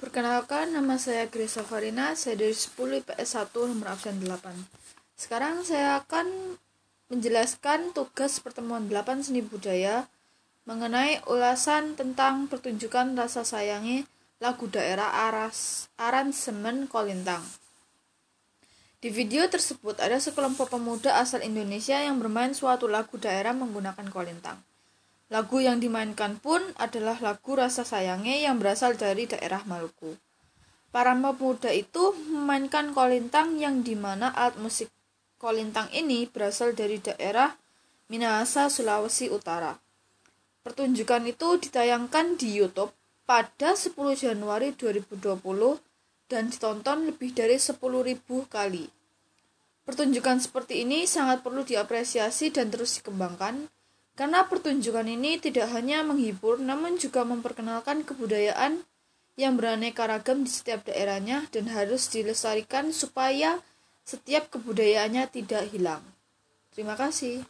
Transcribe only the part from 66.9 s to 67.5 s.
kasih.